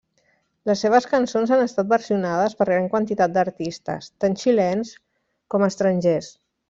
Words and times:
Les 0.69 0.79
seves 0.85 1.05
cançons 1.09 1.51
han 1.57 1.61
estat 1.65 1.91
versionades 1.91 2.57
per 2.61 2.67
gran 2.71 2.89
quantitat 2.95 3.35
d'artistes, 3.35 4.09
tant 4.25 4.39
xilens 4.45 4.95
com 5.57 5.67
estrangers. 5.69 6.33